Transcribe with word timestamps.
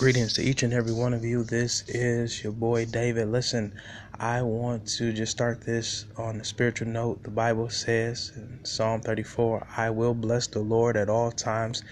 Greetings 0.00 0.32
to 0.32 0.42
each 0.42 0.62
and 0.62 0.72
every 0.72 0.94
one 0.94 1.12
of 1.12 1.26
you. 1.26 1.44
This 1.44 1.84
is 1.86 2.42
your 2.42 2.54
boy 2.54 2.86
David. 2.86 3.28
Listen, 3.28 3.74
I 4.18 4.40
want 4.40 4.86
to 4.96 5.12
just 5.12 5.30
start 5.30 5.60
this 5.60 6.06
on 6.16 6.40
a 6.40 6.44
spiritual 6.44 6.88
note. 6.88 7.22
The 7.22 7.30
Bible 7.30 7.68
says 7.68 8.32
in 8.34 8.60
Psalm 8.64 9.02
34 9.02 9.66
I 9.76 9.90
will 9.90 10.14
bless 10.14 10.46
the 10.46 10.60
Lord 10.60 10.96
at 10.96 11.10
all 11.10 11.30
times. 11.30 11.82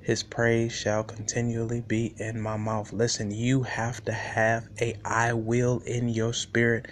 His 0.00 0.22
praise 0.22 0.72
shall 0.72 1.02
continually 1.02 1.80
be 1.80 2.14
in 2.18 2.40
my 2.40 2.56
mouth. 2.56 2.92
Listen, 2.92 3.32
you 3.32 3.64
have 3.64 4.04
to 4.04 4.12
have 4.12 4.68
a 4.80 4.94
I 5.04 5.32
will 5.32 5.80
in 5.80 6.08
your 6.08 6.32
spirit 6.32 6.86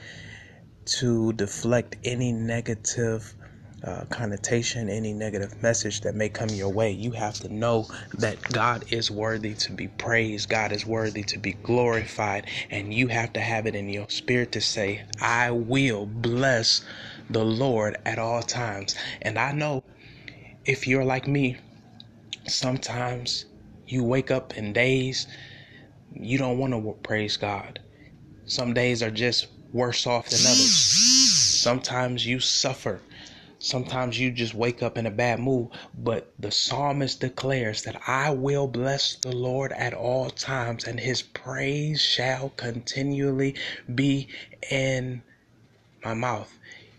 to 0.86 1.34
deflect 1.34 1.98
any 2.02 2.32
negative 2.32 3.36
uh, 3.84 4.04
connotation, 4.10 4.88
any 4.88 5.12
negative 5.12 5.62
message 5.62 6.00
that 6.02 6.14
may 6.14 6.28
come 6.28 6.48
your 6.50 6.70
way. 6.70 6.90
You 6.90 7.12
have 7.12 7.34
to 7.40 7.52
know 7.52 7.86
that 8.14 8.42
God 8.42 8.84
is 8.90 9.10
worthy 9.10 9.54
to 9.54 9.72
be 9.72 9.88
praised, 9.88 10.48
God 10.48 10.72
is 10.72 10.86
worthy 10.86 11.22
to 11.24 11.38
be 11.38 11.52
glorified, 11.62 12.46
and 12.70 12.92
you 12.92 13.08
have 13.08 13.32
to 13.34 13.40
have 13.40 13.66
it 13.66 13.74
in 13.74 13.88
your 13.88 14.08
spirit 14.10 14.52
to 14.52 14.60
say, 14.60 15.04
I 15.20 15.50
will 15.50 16.06
bless 16.06 16.84
the 17.30 17.44
Lord 17.44 17.96
at 18.04 18.18
all 18.18 18.42
times. 18.42 18.96
And 19.22 19.38
I 19.38 19.52
know 19.52 19.82
if 20.64 20.86
you're 20.86 21.04
like 21.04 21.28
me, 21.28 21.58
sometimes 22.46 23.46
you 23.86 24.04
wake 24.04 24.30
up 24.30 24.56
in 24.56 24.72
days 24.72 25.26
you 26.12 26.38
don't 26.38 26.58
want 26.58 26.72
to 26.72 26.96
praise 27.02 27.36
God. 27.36 27.80
Some 28.46 28.74
days 28.74 29.02
are 29.02 29.10
just 29.10 29.46
worse 29.72 30.06
off 30.06 30.30
than 30.30 30.40
others. 30.40 30.74
Sometimes 31.60 32.26
you 32.26 32.40
suffer 32.40 33.02
Sometimes 33.60 34.20
you 34.20 34.30
just 34.30 34.54
wake 34.54 34.82
up 34.82 34.96
in 34.96 35.06
a 35.06 35.10
bad 35.10 35.40
mood, 35.40 35.70
but 35.96 36.32
the 36.38 36.50
psalmist 36.52 37.20
declares 37.20 37.82
that 37.82 38.00
I 38.06 38.30
will 38.30 38.68
bless 38.68 39.16
the 39.16 39.34
Lord 39.34 39.72
at 39.72 39.94
all 39.94 40.30
times, 40.30 40.84
and 40.84 41.00
his 41.00 41.22
praise 41.22 42.00
shall 42.00 42.50
continually 42.50 43.56
be 43.92 44.28
in 44.70 45.22
my 46.04 46.14
mouth. 46.14 46.56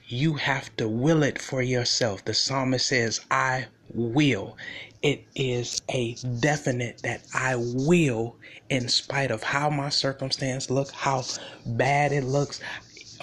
You 0.07 0.33
have 0.33 0.75
to 0.77 0.89
will 0.89 1.23
it 1.23 1.39
for 1.39 1.61
yourself. 1.61 2.25
The 2.25 2.33
psalmist 2.33 2.87
says, 2.87 3.21
I 3.31 3.67
will. 3.93 4.57
It 5.01 5.25
is 5.35 5.81
a 5.89 6.15
definite 6.41 7.01
that 7.03 7.21
I 7.33 7.55
will, 7.55 8.35
in 8.69 8.89
spite 8.89 9.31
of 9.31 9.43
how 9.43 9.69
my 9.69 9.89
circumstance 9.89 10.69
look, 10.69 10.91
how 10.91 11.23
bad 11.65 12.11
it 12.11 12.25
looks 12.25 12.59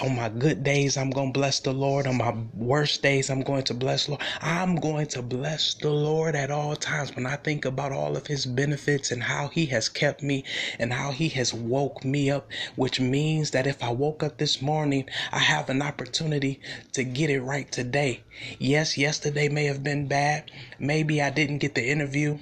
on 0.00 0.16
my 0.16 0.28
good 0.28 0.62
days, 0.62 0.96
I'm 0.96 1.10
going 1.10 1.32
to 1.32 1.38
bless 1.38 1.60
the 1.60 1.72
Lord. 1.72 2.06
On 2.06 2.18
my 2.18 2.34
worst 2.54 3.02
days, 3.02 3.30
I'm 3.30 3.42
going 3.42 3.64
to 3.64 3.74
bless 3.74 4.08
Lord. 4.08 4.20
I'm 4.40 4.76
going 4.76 5.06
to 5.08 5.22
bless 5.22 5.74
the 5.74 5.90
Lord 5.90 6.34
at 6.36 6.50
all 6.50 6.76
times. 6.76 7.14
When 7.16 7.26
I 7.26 7.36
think 7.36 7.64
about 7.64 7.92
all 7.92 8.16
of 8.16 8.26
his 8.26 8.46
benefits 8.46 9.10
and 9.10 9.22
how 9.22 9.48
he 9.48 9.66
has 9.66 9.88
kept 9.88 10.22
me 10.22 10.44
and 10.78 10.92
how 10.92 11.12
he 11.12 11.28
has 11.30 11.54
woke 11.54 12.04
me 12.04 12.30
up, 12.30 12.48
which 12.76 13.00
means 13.00 13.52
that 13.52 13.66
if 13.66 13.82
I 13.82 13.90
woke 13.90 14.22
up 14.22 14.38
this 14.38 14.60
morning, 14.60 15.08
I 15.32 15.38
have 15.38 15.70
an 15.70 15.82
opportunity 15.82 16.60
to 16.92 17.04
get 17.04 17.30
it 17.30 17.40
right 17.40 17.70
today. 17.70 18.22
Yes, 18.58 18.98
yesterday 18.98 19.48
may 19.48 19.64
have 19.64 19.82
been 19.82 20.08
bad. 20.08 20.50
Maybe 20.78 21.22
I 21.22 21.30
didn't 21.30 21.58
get 21.58 21.74
the 21.74 21.88
interview 21.88 22.38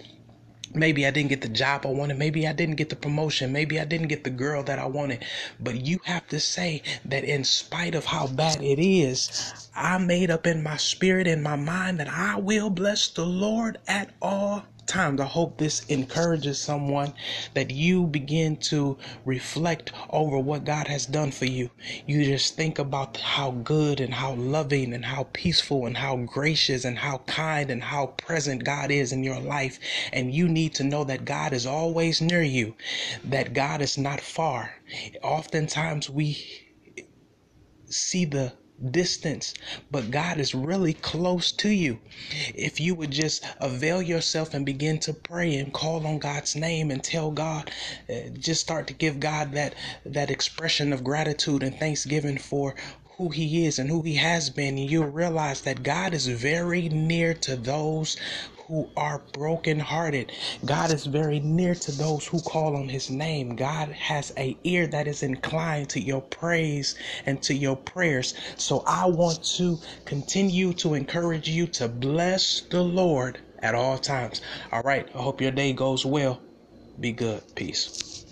Maybe 0.75 1.07
I 1.07 1.11
didn't 1.11 1.31
get 1.31 1.43
the 1.43 1.49
job 1.49 1.87
I 1.87 1.91
wanted. 1.91 2.19
Maybe 2.19 2.47
I 2.47 2.53
didn't 2.53 2.77
get 2.77 2.91
the 2.91 2.97
promotion. 2.97 3.53
Maybe 3.53 3.79
I 3.81 3.85
didn't 3.85 4.09
get 4.09 4.25
the 4.25 4.31
girl 4.31 4.63
that 4.65 4.79
I 4.79 4.87
wanted. 4.87 5.25
But 5.61 5.87
you 5.87 6.01
have 6.05 6.27
to 6.29 6.41
say 6.41 6.83
that 7.05 7.25
in 7.25 7.45
spite 7.45 7.95
of 7.95 8.07
how 8.07 8.27
bad 8.27 8.63
it 8.63 8.81
is, 8.81 9.69
I 9.75 9.99
made 9.99 10.31
up 10.31 10.47
in 10.47 10.63
my 10.63 10.77
spirit, 10.77 11.27
in 11.27 11.43
my 11.43 11.57
mind, 11.57 12.01
that 12.01 12.09
I 12.09 12.37
will 12.37 12.71
bless 12.71 13.09
the 13.09 13.25
Lord 13.25 13.79
at 13.87 14.11
all 14.21 14.65
I 14.97 15.25
hope 15.25 15.59
this 15.59 15.85
encourages 15.87 16.61
someone 16.61 17.15
that 17.55 17.73
you 17.73 18.07
begin 18.07 18.57
to 18.59 18.97
reflect 19.25 19.91
over 20.11 20.39
what 20.39 20.65
God 20.65 20.87
has 20.87 21.05
done 21.05 21.33
for 21.33 21.47
you. 21.47 21.71
You 22.07 22.25
just 22.25 22.55
think 22.55 22.79
about 22.79 23.17
how 23.17 23.51
good 23.51 23.99
and 23.99 24.15
how 24.15 24.35
loving 24.35 24.95
and 24.95 25.05
how 25.05 25.27
peaceful 25.33 25.87
and 25.87 25.97
how 25.97 26.17
gracious 26.19 26.85
and 26.85 26.97
how 26.97 27.19
kind 27.27 27.73
and 27.73 27.83
how 27.83 28.07
present 28.07 28.63
God 28.63 28.93
is 28.93 29.11
in 29.11 29.25
your 29.25 29.41
life. 29.41 29.81
And 30.13 30.33
you 30.33 30.49
need 30.49 30.75
to 30.77 30.85
know 30.85 31.03
that 31.03 31.25
God 31.25 31.53
is 31.53 31.67
always 31.67 32.21
near 32.21 32.43
you, 32.43 32.77
that 33.25 33.53
God 33.53 33.83
is 33.83 33.99
not 33.99 34.21
far. 34.21 34.75
Oftentimes 35.25 36.09
we 36.09 36.39
see 37.87 38.25
the 38.27 38.53
distance, 38.91 39.55
but 39.91 40.11
God 40.11 40.39
is 40.39 40.55
really 40.55 40.95
close 40.95 41.53
to 41.53 41.69
you. 41.71 42.01
If 42.55 42.81
you 42.81 42.95
would 42.95 43.11
just 43.11 43.45
avail 43.61 44.03
yourself 44.03 44.55
and 44.55 44.67
begin 44.67 44.99
to 45.01 45.15
pray 45.15 45.57
and 45.57 45.73
call 45.73 46.07
on 46.07 46.19
God's 46.19 46.57
name 46.57 46.91
and 46.91 47.03
tell 47.03 47.31
God, 47.31 47.71
uh, 48.09 48.31
just 48.39 48.61
start 48.61 48.87
to 48.89 48.95
give 48.95 49.21
God 49.21 49.53
that 49.53 49.75
that 50.05 50.31
expression 50.31 50.93
of 50.93 51.05
gratitude 51.05 51.63
and 51.63 51.77
thanksgiving 51.79 52.39
for 52.39 52.75
who 53.17 53.29
he 53.29 53.65
is 53.65 53.79
and 53.79 53.89
who 53.91 54.03
he 54.03 54.17
has 54.17 54.51
been, 54.51 54.77
you'll 54.77 55.07
realize 55.07 55.63
that 55.63 55.83
God 55.85 56.15
is 56.15 56.27
very 56.27 56.89
near 56.89 57.33
to 57.35 57.57
those 57.57 58.17
who 58.69 58.91
are 58.97 59.25
brokenhearted. 59.33 60.33
God 60.65 60.91
is 60.93 61.07
very 61.07 61.41
near 61.41 61.75
to 61.77 61.93
those 61.93 62.27
who 62.27 62.41
call 62.43 62.77
on 62.77 62.89
his 62.89 63.11
name. 63.11 63.57
God 63.57 63.91
has 63.91 64.33
a 64.39 64.59
ear 64.65 64.87
that 64.89 65.09
is 65.09 65.23
inclined 65.23 65.91
to 65.91 66.01
your 66.01 66.23
praise 66.23 66.97
and 67.27 67.43
to 67.43 67.55
your 67.55 67.77
prayers. 67.77 68.35
So 68.57 68.85
I 68.87 69.07
want 69.07 69.45
to 69.57 69.81
continue 70.07 70.75
to 70.75 70.95
encourage 70.95 71.49
you 71.49 71.67
to 71.69 71.89
bless 71.89 72.63
the 72.71 72.83
Lord 72.83 73.41
at 73.63 73.75
all 73.75 73.99
times. 73.99 74.41
All 74.73 74.83
right. 74.83 75.09
I 75.15 75.19
hope 75.19 75.41
your 75.41 75.53
day 75.53 75.73
goes 75.73 76.07
well. 76.07 76.43
Be 77.01 77.13
good. 77.13 77.43
Peace. 77.57 78.24